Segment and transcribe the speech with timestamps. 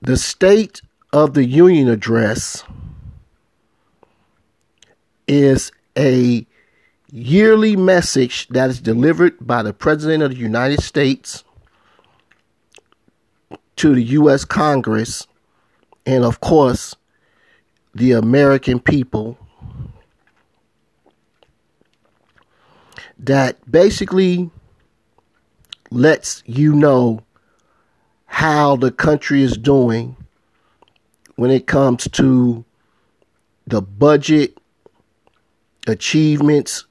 [0.00, 0.80] The State
[1.12, 2.62] of the Union address
[5.26, 6.46] is a
[7.10, 11.42] yearly message that is delivered by the President of the United States
[13.76, 14.44] to the U.S.
[14.44, 15.26] Congress
[16.06, 16.94] and, of course,
[17.94, 19.36] the American people
[23.18, 24.50] that basically
[25.90, 27.22] lets you know
[28.38, 30.16] how the country is doing
[31.34, 32.64] when it comes to
[33.66, 34.56] the budget
[35.88, 36.84] achievements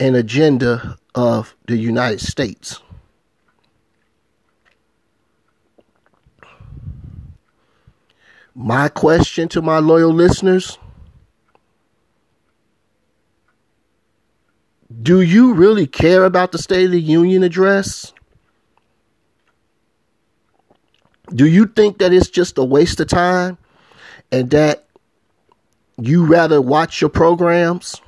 [0.00, 2.80] and agenda of the United States.
[8.52, 10.78] My question to my loyal listeners
[15.00, 18.12] Do you really care about the State of the Union address?
[21.34, 23.56] Do you think that it's just a waste of time
[24.32, 24.86] and that
[25.96, 28.00] you rather watch your programs?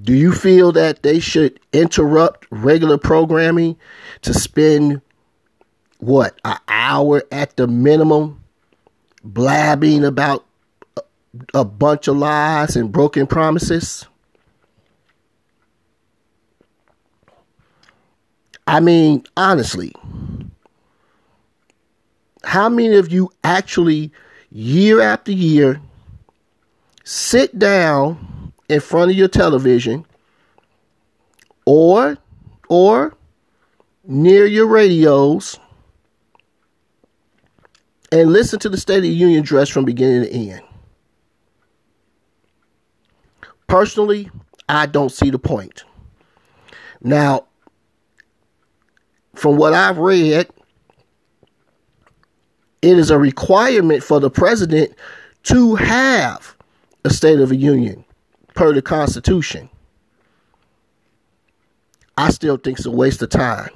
[0.00, 3.76] Do you feel that they should interrupt regular programming
[4.22, 5.00] to spend
[5.98, 8.42] what, an hour at the minimum
[9.22, 10.44] blabbing about
[11.54, 14.06] a bunch of lies and broken promises?
[18.74, 19.92] I mean, honestly,
[22.42, 24.10] how many of you actually,
[24.50, 25.80] year after year,
[27.04, 30.04] sit down in front of your television
[31.64, 32.18] or
[32.68, 33.16] or
[34.08, 35.56] near your radios
[38.10, 40.62] and listen to the State of the Union address from beginning to end?
[43.68, 44.32] Personally,
[44.68, 45.84] I don't see the point.
[47.00, 47.46] Now,
[49.34, 50.48] from what I've read,
[52.82, 54.94] it is a requirement for the president
[55.44, 56.56] to have
[57.04, 58.04] a State of the Union
[58.54, 59.68] per the Constitution.
[62.16, 63.70] I still think it's a waste of time.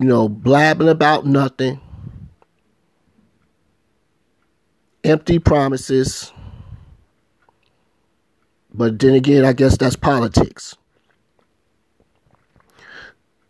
[0.00, 1.80] You know, blabbing about nothing,
[5.04, 6.32] empty promises
[8.74, 10.76] but then again, I guess that's politics.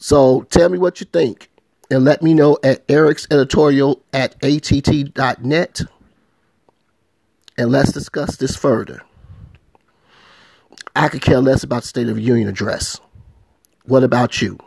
[0.00, 1.50] So tell me what you think
[1.90, 5.80] and let me know at Eric's editorial at att.net
[7.58, 9.02] and let's discuss this further.
[10.96, 12.98] I could care less about the State of the Union address.
[13.84, 14.58] What about you?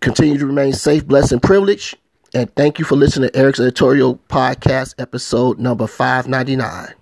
[0.00, 1.96] Continue to remain safe, blessed, and privileged.
[2.34, 6.97] And thank you for listening to Eric's Editorial Podcast, episode number 599.